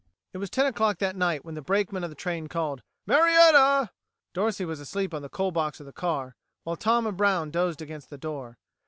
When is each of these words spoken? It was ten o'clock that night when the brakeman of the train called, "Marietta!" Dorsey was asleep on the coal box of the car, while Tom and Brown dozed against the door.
It 0.33 0.39
was 0.39 0.49
ten 0.49 0.65
o'clock 0.65 0.97
that 0.97 1.15
night 1.15 1.45
when 1.45 1.53
the 1.53 1.61
brakeman 1.61 2.03
of 2.03 2.09
the 2.09 2.15
train 2.15 2.47
called, 2.47 2.81
"Marietta!" 3.05 3.91
Dorsey 4.33 4.65
was 4.65 4.79
asleep 4.79 5.13
on 5.13 5.21
the 5.21 5.29
coal 5.29 5.51
box 5.51 5.79
of 5.79 5.85
the 5.85 5.93
car, 5.93 6.35
while 6.63 6.75
Tom 6.75 7.05
and 7.05 7.15
Brown 7.15 7.51
dozed 7.51 7.83
against 7.83 8.09
the 8.09 8.17
door. 8.17 8.57